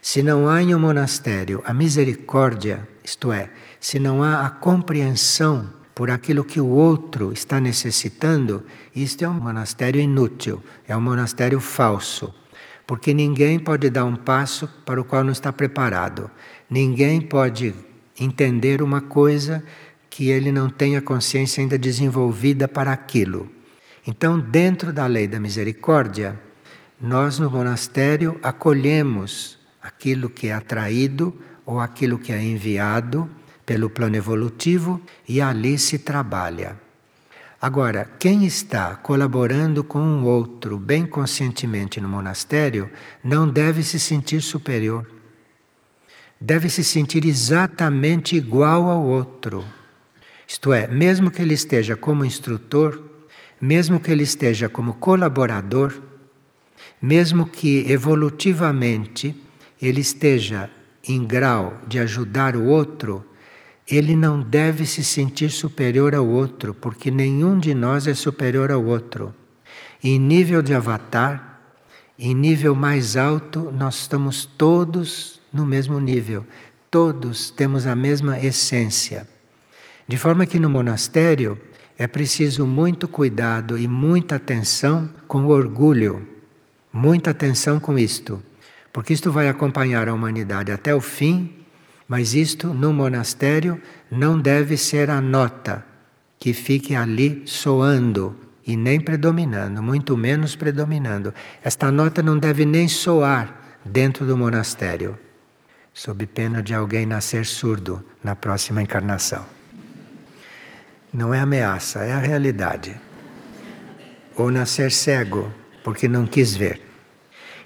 [0.00, 3.50] Se não há em um monastério a misericórdia, isto é,
[3.80, 9.40] se não há a compreensão por aquilo que o outro está necessitando, isto é um
[9.40, 12.34] monastério inútil, é um monastério falso.
[12.86, 16.30] Porque ninguém pode dar um passo para o qual não está preparado.
[16.70, 17.74] Ninguém pode
[18.18, 19.62] entender uma coisa
[20.08, 23.50] que ele não tenha consciência ainda desenvolvida para aquilo.
[24.06, 26.38] Então, dentro da lei da misericórdia,
[27.00, 33.28] nós no monastério acolhemos aquilo que é atraído ou aquilo que é enviado
[33.66, 36.85] pelo plano evolutivo e ali se trabalha.
[37.60, 42.90] Agora, quem está colaborando com um outro bem conscientemente no monastério
[43.24, 45.10] não deve se sentir superior.
[46.38, 49.64] Deve se sentir exatamente igual ao outro.
[50.46, 53.02] Isto é, mesmo que ele esteja como instrutor,
[53.58, 55.94] mesmo que ele esteja como colaborador,
[57.00, 59.34] mesmo que evolutivamente
[59.80, 60.70] ele esteja
[61.08, 63.24] em grau de ajudar o outro,
[63.88, 68.84] ele não deve se sentir superior ao outro, porque nenhum de nós é superior ao
[68.84, 69.32] outro.
[70.02, 71.60] Em nível de avatar,
[72.18, 76.44] em nível mais alto, nós estamos todos no mesmo nível,
[76.90, 79.28] todos temos a mesma essência.
[80.08, 81.58] De forma que no monastério
[81.96, 86.26] é preciso muito cuidado e muita atenção com o orgulho,
[86.92, 88.42] muita atenção com isto,
[88.92, 91.55] porque isto vai acompanhar a humanidade até o fim
[92.08, 93.80] mas isto no monastério
[94.10, 95.84] não deve ser a nota
[96.38, 98.36] que fique ali soando
[98.66, 101.32] e nem predominando, muito menos predominando.
[101.62, 105.18] Esta nota não deve nem soar dentro do monastério,
[105.94, 109.44] sob pena de alguém nascer surdo na próxima encarnação.
[111.12, 112.94] Não é ameaça, é a realidade.
[114.36, 115.52] Ou nascer cego
[115.82, 116.82] porque não quis ver.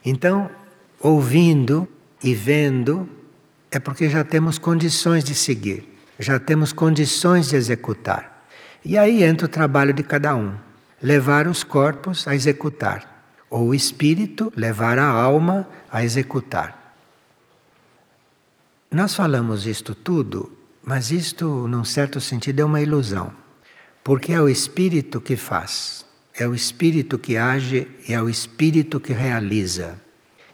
[0.05, 0.51] Então,
[1.01, 1.89] ouvindo
[2.23, 3.09] e vendo,
[3.71, 8.47] é porque já temos condições de seguir, já temos condições de executar.
[8.85, 10.55] E aí entra o trabalho de cada um:
[11.03, 16.95] levar os corpos a executar, ou o espírito levar a alma a executar.
[18.91, 20.51] Nós falamos isto tudo,
[20.83, 23.33] mas isto, num certo sentido, é uma ilusão.
[24.03, 26.05] Porque é o espírito que faz,
[26.35, 30.01] é o espírito que age é o espírito que realiza.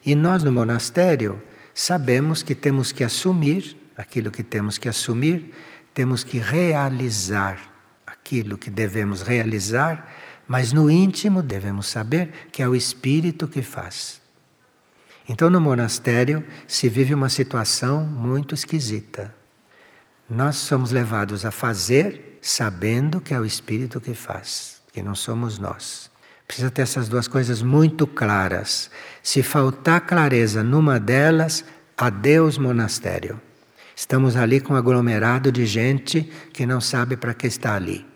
[0.05, 1.41] E nós no monastério
[1.77, 5.53] sabemos que temos que assumir aquilo que temos que assumir,
[5.95, 7.59] temos que realizar
[8.07, 10.13] aquilo que devemos realizar,
[10.49, 14.21] mas no íntimo devemos saber que é o espírito que faz.
[15.29, 19.35] Então no monastério se vive uma situação muito esquisita.
[20.29, 25.59] Nós somos levados a fazer sabendo que é o espírito que faz, que não somos
[25.59, 26.11] nós.
[26.47, 28.91] Precisa ter essas duas coisas muito claras.
[29.23, 31.65] Se faltar clareza numa delas,
[31.97, 33.41] adeus monastério.
[33.95, 38.07] Estamos ali com um aglomerado de gente que não sabe para que está ali.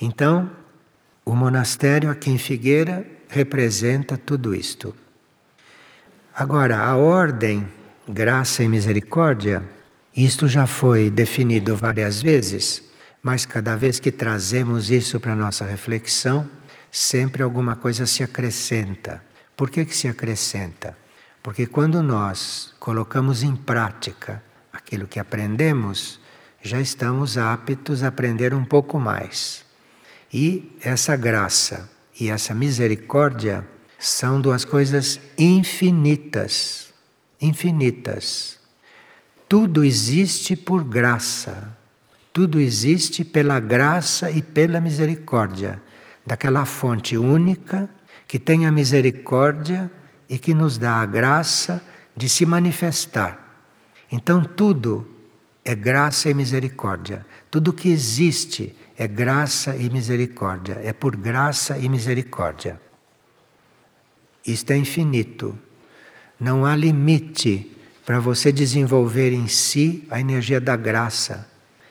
[0.00, 0.50] Então,
[1.24, 4.94] o monastério aqui em Figueira representa tudo isto.
[6.34, 7.66] Agora, a ordem,
[8.08, 9.62] graça e misericórdia,
[10.16, 12.89] isto já foi definido várias vezes
[13.22, 16.48] mas cada vez que trazemos isso para a nossa reflexão,
[16.90, 19.22] sempre alguma coisa se acrescenta.
[19.56, 20.96] Por que, que se acrescenta?
[21.42, 24.42] Porque quando nós colocamos em prática
[24.72, 26.20] aquilo que aprendemos,
[26.62, 29.64] já estamos aptos a aprender um pouco mais.
[30.32, 33.66] E essa graça e essa misericórdia
[33.98, 36.92] são duas coisas infinitas.
[37.40, 38.58] Infinitas.
[39.48, 41.76] Tudo existe por graça.
[42.40, 45.78] Tudo existe pela graça e pela misericórdia
[46.24, 47.86] daquela fonte única
[48.26, 49.92] que tem a misericórdia
[50.26, 51.82] e que nos dá a graça
[52.16, 53.62] de se manifestar.
[54.10, 55.06] Então tudo
[55.62, 57.26] é graça e misericórdia.
[57.50, 60.80] Tudo que existe é graça e misericórdia.
[60.82, 62.80] É por graça e misericórdia.
[64.46, 65.58] Isto é infinito.
[66.40, 67.76] Não há limite
[68.06, 71.49] para você desenvolver em si a energia da graça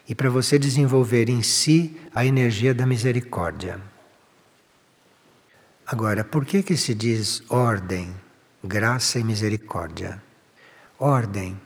[0.10, 3.80] e para você desenvolver em si a energia da misericórdia.
[5.86, 8.12] Agora, por que que se diz ordem,
[8.64, 10.22] graça e misericórdia?
[10.97, 11.60] Ordem.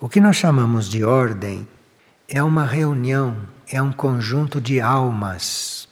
[0.00, 1.66] O que nós chamamos de ordem
[2.28, 3.36] é uma reunião,
[3.68, 5.88] é um conjunto de almas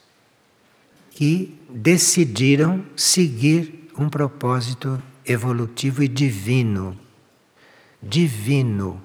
[1.11, 6.97] que decidiram seguir um propósito evolutivo e divino.
[8.01, 9.01] Divino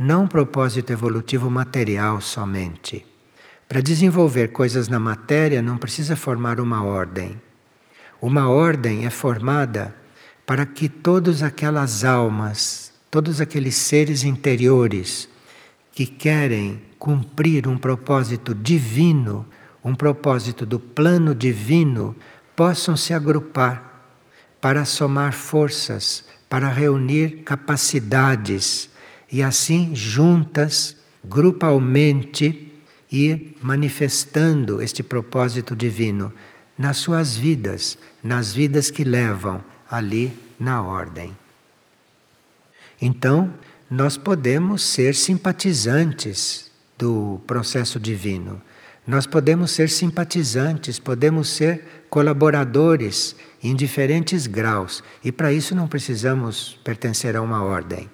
[0.00, 3.04] não propósito evolutivo material somente.
[3.68, 7.38] Para desenvolver coisas na matéria não precisa formar uma ordem.
[8.18, 9.94] Uma ordem é formada
[10.46, 15.28] para que todas aquelas almas, todos aqueles seres interiores
[15.92, 19.46] que querem cumprir um propósito divino,
[19.84, 22.16] um propósito do plano divino,
[22.56, 24.08] possam se agrupar
[24.62, 28.89] para somar forças, para reunir capacidades
[29.30, 32.72] e assim juntas, grupalmente,
[33.10, 36.32] ir manifestando este propósito divino
[36.78, 41.36] nas suas vidas, nas vidas que levam ali na ordem.
[43.00, 43.52] Então,
[43.90, 48.60] nós podemos ser simpatizantes do processo divino.
[49.06, 56.78] Nós podemos ser simpatizantes, podemos ser colaboradores em diferentes graus, e para isso não precisamos
[56.84, 58.08] pertencer a uma ordem.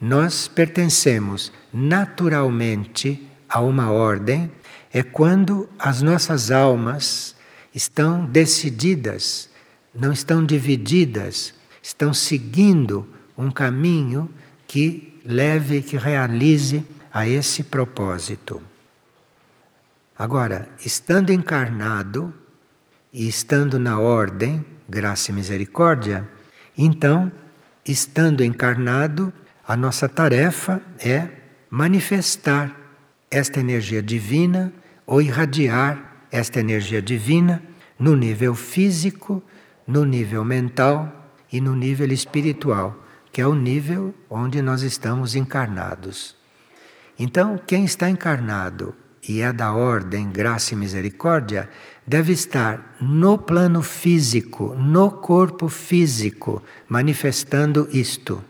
[0.00, 4.50] Nós pertencemos naturalmente a uma ordem,
[4.92, 7.34] é quando as nossas almas
[7.74, 9.48] estão decididas,
[9.94, 14.30] não estão divididas, estão seguindo um caminho
[14.66, 18.60] que leve, que realize a esse propósito.
[20.18, 22.32] Agora, estando encarnado
[23.12, 26.26] e estando na ordem, graça e misericórdia,
[26.76, 27.30] então,
[27.84, 29.32] estando encarnado,
[29.66, 31.28] a nossa tarefa é
[31.68, 32.74] manifestar
[33.28, 34.72] esta energia divina
[35.04, 37.60] ou irradiar esta energia divina
[37.98, 39.42] no nível físico,
[39.86, 42.96] no nível mental e no nível espiritual,
[43.32, 46.36] que é o nível onde nós estamos encarnados.
[47.18, 48.94] Então, quem está encarnado
[49.28, 51.68] e é da ordem graça e misericórdia,
[52.06, 58.44] deve estar no plano físico, no corpo físico, manifestando isto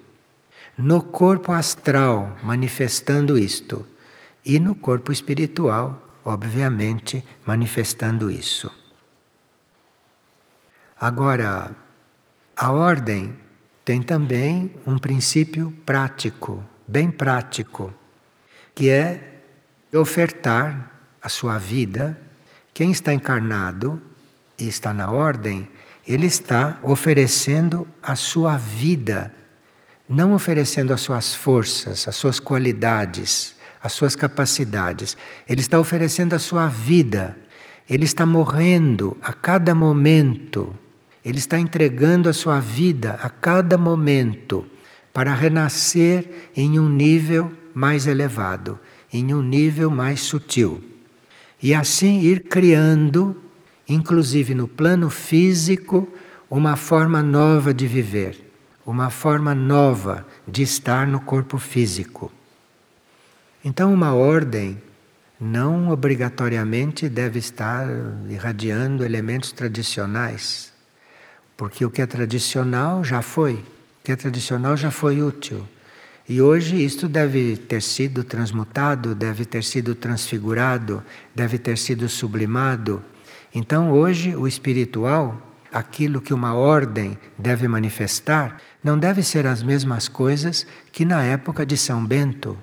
[0.76, 3.86] no corpo astral, manifestando isto,
[4.44, 8.70] e no corpo espiritual, obviamente, manifestando isso.
[11.00, 11.74] Agora,
[12.56, 13.36] a ordem
[13.84, 17.92] tem também um princípio prático, bem prático,
[18.74, 19.40] que é
[19.94, 22.20] ofertar a sua vida.
[22.74, 24.00] Quem está encarnado
[24.58, 25.68] e está na ordem,
[26.06, 29.32] ele está oferecendo a sua vida
[30.08, 35.16] não oferecendo as suas forças, as suas qualidades, as suas capacidades.
[35.48, 37.36] Ele está oferecendo a sua vida.
[37.88, 40.74] Ele está morrendo a cada momento.
[41.24, 44.66] Ele está entregando a sua vida a cada momento
[45.12, 48.78] para renascer em um nível mais elevado,
[49.12, 50.82] em um nível mais sutil.
[51.62, 53.36] E assim ir criando,
[53.88, 56.08] inclusive no plano físico,
[56.50, 58.45] uma forma nova de viver,
[58.86, 62.32] uma forma nova de estar no corpo físico.
[63.64, 64.80] Então, uma ordem
[65.40, 67.86] não obrigatoriamente deve estar
[68.30, 70.72] irradiando elementos tradicionais,
[71.56, 73.64] porque o que é tradicional já foi, o
[74.04, 75.66] que é tradicional já foi útil.
[76.28, 81.02] E hoje isto deve ter sido transmutado, deve ter sido transfigurado,
[81.34, 83.02] deve ter sido sublimado.
[83.54, 85.40] Então, hoje, o espiritual,
[85.72, 91.66] aquilo que uma ordem deve manifestar, não deve ser as mesmas coisas que na época
[91.66, 92.56] de São Bento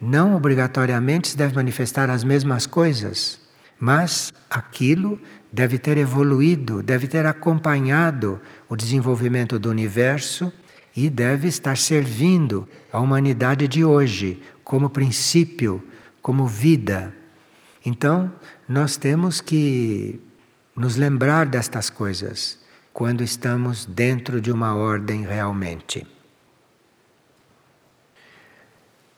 [0.00, 3.38] não obrigatoriamente se deve manifestar as mesmas coisas,
[3.78, 5.20] mas aquilo
[5.52, 8.40] deve ter evoluído, deve ter acompanhado
[8.70, 10.50] o desenvolvimento do universo
[10.96, 15.84] e deve estar servindo a humanidade de hoje como princípio,
[16.22, 17.12] como vida.
[17.84, 18.32] Então,
[18.66, 20.18] nós temos que
[20.74, 22.59] nos lembrar destas coisas
[23.00, 26.06] quando estamos dentro de uma ordem realmente.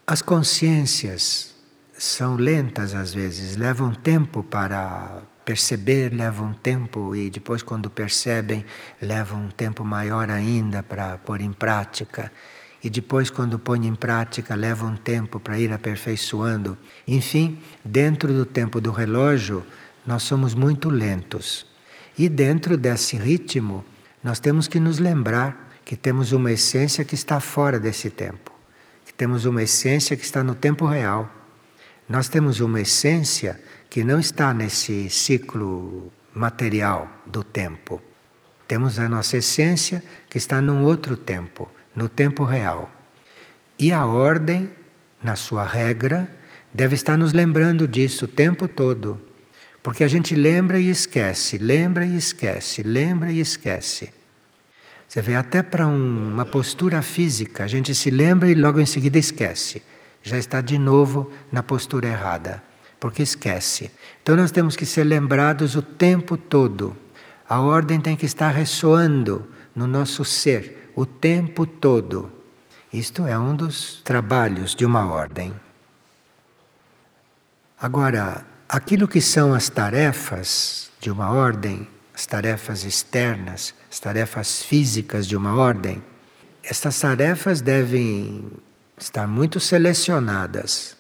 [0.07, 1.53] As consciências
[1.93, 8.65] são lentas às vezes, levam tempo para perceber, levam tempo e depois, quando percebem,
[9.01, 12.31] levam um tempo maior ainda para pôr em prática.
[12.85, 16.79] E depois, quando põe em prática, leva um tempo para ir aperfeiçoando.
[17.05, 19.67] Enfim, dentro do tempo do relógio,
[20.07, 21.72] nós somos muito lentos.
[22.19, 23.85] E dentro desse ritmo,
[24.23, 28.53] nós temos que nos lembrar que temos uma essência que está fora desse tempo
[29.23, 31.31] temos uma essência que está no tempo real.
[32.09, 38.03] Nós temos uma essência que não está nesse ciclo material do tempo.
[38.67, 42.91] Temos a nossa essência que está num outro tempo, no tempo real.
[43.79, 44.69] E a ordem,
[45.23, 46.29] na sua regra,
[46.75, 49.21] deve estar nos lembrando disso o tempo todo.
[49.83, 54.13] Porque a gente lembra e esquece, lembra e esquece, lembra e esquece.
[55.09, 58.87] Você vê, até para um, uma postura física, a gente se lembra e logo em
[58.87, 59.83] seguida esquece.
[60.23, 62.63] Já está de novo na postura errada,
[63.01, 63.91] porque esquece.
[64.23, 66.97] Então nós temos que ser lembrados o tempo todo.
[67.49, 72.31] A ordem tem que estar ressoando no nosso ser o tempo todo.
[72.93, 75.53] Isto é um dos trabalhos de uma ordem.
[77.79, 85.27] Agora, aquilo que são as tarefas de uma ordem, as tarefas externas, as tarefas físicas
[85.27, 86.03] de uma ordem,
[86.65, 88.51] estas tarefas devem
[88.97, 90.97] estar muito selecionadas,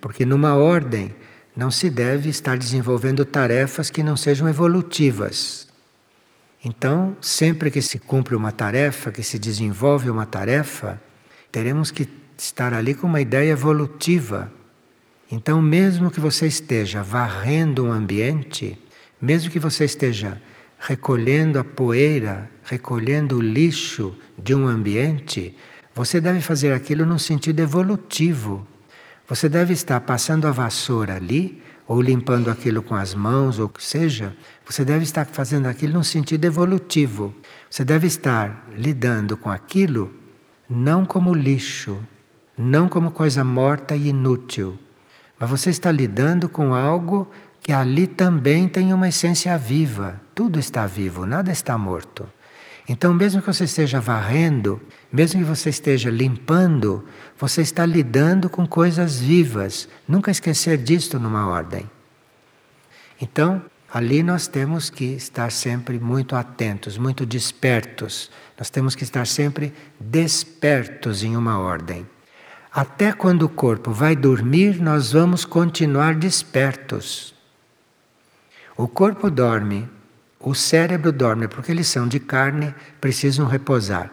[0.00, 1.14] porque numa ordem
[1.54, 5.68] não se deve estar desenvolvendo tarefas que não sejam evolutivas.
[6.64, 10.98] Então, sempre que se cumpre uma tarefa, que se desenvolve uma tarefa,
[11.50, 12.08] teremos que
[12.38, 14.50] estar ali com uma ideia evolutiva.
[15.34, 18.78] Então, mesmo que você esteja varrendo um ambiente,
[19.18, 20.38] mesmo que você esteja
[20.78, 25.56] recolhendo a poeira, recolhendo o lixo de um ambiente,
[25.94, 28.68] você deve fazer aquilo num sentido evolutivo.
[29.26, 33.68] Você deve estar passando a vassoura ali, ou limpando aquilo com as mãos, ou o
[33.70, 34.36] que seja.
[34.66, 37.34] Você deve estar fazendo aquilo num sentido evolutivo.
[37.70, 40.12] Você deve estar lidando com aquilo
[40.68, 41.98] não como lixo,
[42.58, 44.78] não como coisa morta e inútil,
[45.42, 47.28] mas você está lidando com algo
[47.60, 50.20] que ali também tem uma essência viva.
[50.36, 52.28] Tudo está vivo, nada está morto.
[52.88, 54.80] Então, mesmo que você esteja varrendo,
[55.12, 57.04] mesmo que você esteja limpando,
[57.36, 59.88] você está lidando com coisas vivas.
[60.06, 61.90] Nunca esquecer disto numa ordem.
[63.20, 68.30] Então, ali nós temos que estar sempre muito atentos, muito despertos.
[68.56, 72.06] Nós temos que estar sempre despertos em uma ordem.
[72.74, 77.34] Até quando o corpo vai dormir, nós vamos continuar despertos.
[78.74, 79.86] O corpo dorme,
[80.40, 84.10] o cérebro dorme, porque eles são de carne, precisam repousar.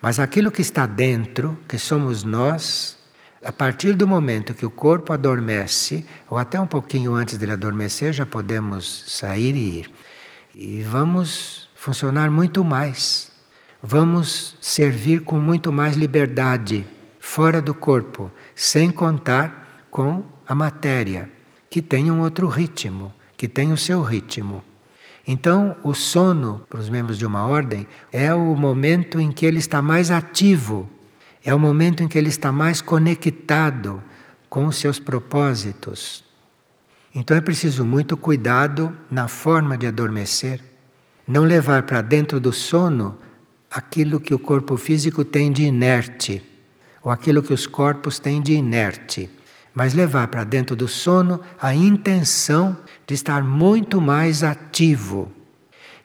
[0.00, 2.96] Mas aquilo que está dentro, que somos nós,
[3.44, 8.14] a partir do momento que o corpo adormece, ou até um pouquinho antes dele adormecer,
[8.14, 9.90] já podemos sair e ir.
[10.54, 13.30] E vamos funcionar muito mais.
[13.82, 16.86] Vamos servir com muito mais liberdade,
[17.28, 21.30] fora do corpo, sem contar com a matéria,
[21.68, 24.64] que tem um outro ritmo que tem o seu ritmo.
[25.26, 29.58] Então, o sono, para os membros de uma ordem, é o momento em que ele
[29.58, 30.88] está mais ativo,
[31.44, 34.02] É o momento em que ele está mais conectado
[34.48, 36.24] com os seus propósitos.
[37.14, 40.60] Então é preciso muito cuidado na forma de adormecer.
[41.26, 43.16] Não levar para dentro do sono
[43.70, 46.42] aquilo que o corpo físico tem de inerte,
[47.08, 49.30] ou aquilo que os corpos têm de inerte,
[49.72, 55.32] mas levar para dentro do sono a intenção de estar muito mais ativo.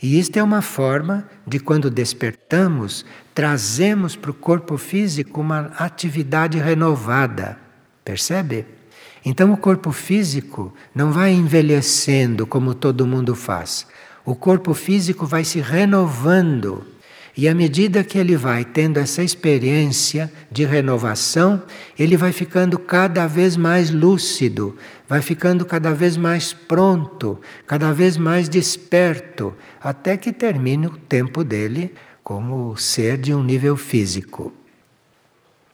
[0.01, 6.58] E isto é uma forma de, quando despertamos, trazemos para o corpo físico uma atividade
[6.58, 7.58] renovada.
[8.06, 8.66] Percebe?
[9.26, 13.86] Então o corpo físico não vai envelhecendo como todo mundo faz.
[14.24, 16.93] O corpo físico vai se renovando.
[17.36, 21.64] E à medida que ele vai tendo essa experiência de renovação,
[21.98, 24.78] ele vai ficando cada vez mais lúcido,
[25.10, 31.44] vai ficando cada vez mais pronto, cada vez mais desperto, até que termine o tempo
[31.44, 31.92] dele
[32.24, 34.54] como ser de um nível físico.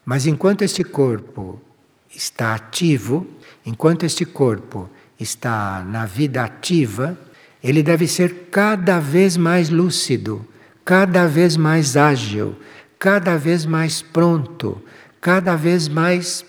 [0.05, 1.61] Mas enquanto este corpo
[2.09, 3.27] está ativo,
[3.65, 4.89] enquanto este corpo
[5.19, 7.19] está na vida ativa,
[7.61, 10.45] ele deve ser cada vez mais lúcido,
[10.89, 12.55] cada vez mais ágil,
[12.97, 14.81] cada vez mais pronto,
[15.21, 16.43] cada vez mais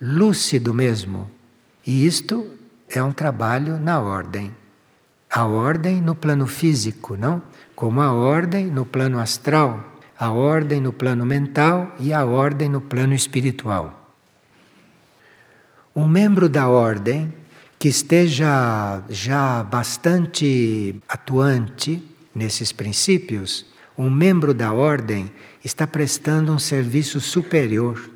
[0.00, 1.30] lúcido mesmo.
[1.86, 2.48] E isto
[2.88, 4.56] é um trabalho na ordem.
[5.30, 7.42] A ordem no plano físico, não?
[7.76, 12.80] Como a ordem no plano astral, a ordem no plano mental e a ordem no
[12.80, 14.16] plano espiritual.
[15.94, 17.34] Um membro da ordem
[17.78, 22.02] que esteja já bastante atuante
[22.34, 25.30] nesses princípios, um membro da ordem
[25.64, 28.10] está prestando um serviço superior.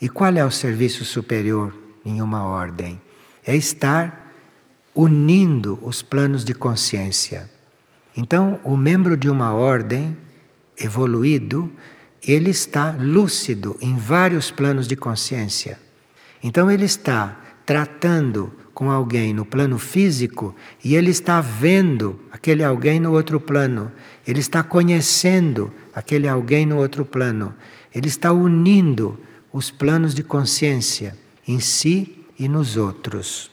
[0.00, 1.74] E qual é o serviço superior
[2.04, 3.00] em uma ordem?
[3.44, 4.32] É estar
[4.94, 7.50] unindo os planos de consciência.
[8.16, 10.16] Então, o membro de uma ordem
[10.78, 11.70] evoluído,
[12.26, 15.78] ele está lúcido em vários planos de consciência.
[16.42, 20.54] Então ele está tratando com alguém no plano físico
[20.84, 23.90] e ele está vendo aquele alguém no outro plano.
[24.28, 27.54] Ele está conhecendo aquele alguém no outro plano.
[27.94, 29.18] Ele está unindo
[29.50, 31.16] os planos de consciência
[31.48, 33.50] em si e nos outros.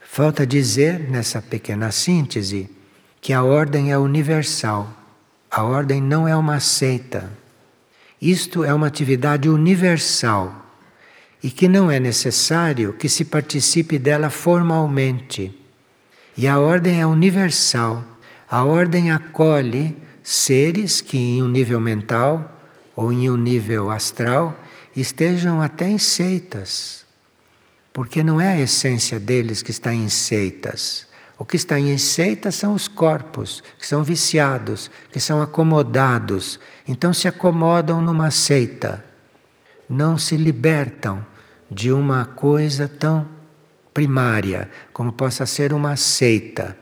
[0.00, 2.68] Falta dizer nessa pequena síntese
[3.20, 4.92] que a ordem é universal.
[5.48, 7.30] A ordem não é uma seita.
[8.20, 10.67] Isto é uma atividade universal
[11.42, 15.54] e que não é necessário que se participe dela formalmente.
[16.36, 18.04] E a ordem é universal.
[18.50, 22.56] A ordem acolhe seres que, em um nível mental
[22.94, 24.58] ou em um nível astral,
[24.96, 27.04] estejam até em seitas.
[27.92, 31.06] Porque não é a essência deles que está em seitas.
[31.38, 36.58] O que está em seitas são os corpos, que são viciados, que são acomodados.
[36.86, 39.07] Então se acomodam numa seita
[39.88, 41.24] não se libertam
[41.70, 43.26] de uma coisa tão
[43.92, 46.76] primária como possa ser uma seita.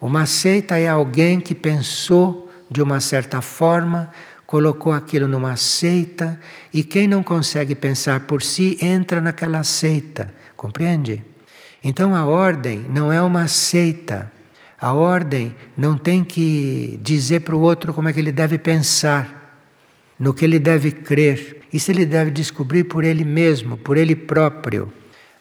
[0.00, 4.10] Uma seita é alguém que pensou de uma certa forma,
[4.46, 6.38] colocou aquilo numa seita
[6.72, 11.24] e quem não consegue pensar por si entra naquela seita, compreende?
[11.82, 14.30] Então a ordem não é uma seita.
[14.80, 19.58] A ordem não tem que dizer para o outro como é que ele deve pensar
[20.18, 21.59] no que ele deve crer.
[21.72, 24.92] Isso ele deve descobrir por ele mesmo, por ele próprio.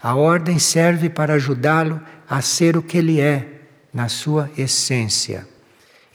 [0.01, 1.99] A ordem serve para ajudá-lo
[2.29, 3.61] a ser o que ele é,
[3.93, 5.47] na sua essência.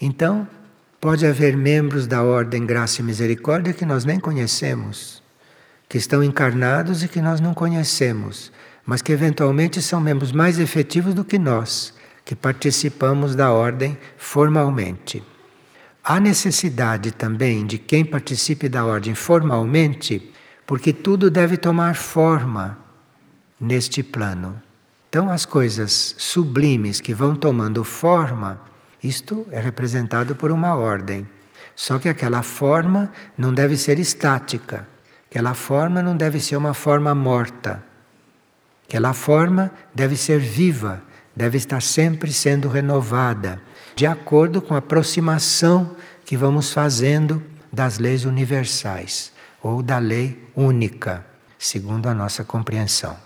[0.01, 0.47] Então,
[1.01, 5.23] pode haver membros da ordem Graça e Misericórdia que nós nem conhecemos,
[5.89, 8.53] que estão encarnados e que nós não conhecemos,
[8.87, 11.93] mas que eventualmente são membros mais efetivos do que nós,
[12.25, 15.23] que participamos da ordem formalmente.
[16.07, 20.31] Há necessidade também de quem participe da ordem formalmente,
[20.67, 22.77] porque tudo deve tomar forma
[23.59, 24.61] neste plano.
[25.09, 28.61] Então, as coisas sublimes que vão tomando forma,
[29.03, 31.27] isto é representado por uma ordem.
[31.75, 34.87] Só que aquela forma não deve ser estática,
[35.31, 37.83] aquela forma não deve ser uma forma morta.
[38.87, 41.03] Aquela forma deve ser viva,
[41.35, 43.59] deve estar sempre sendo renovada
[43.95, 47.43] de acordo com a aproximação que vamos fazendo
[47.73, 49.33] das leis universais
[49.63, 51.25] ou da lei única,
[51.59, 53.24] segundo a nossa compreensão.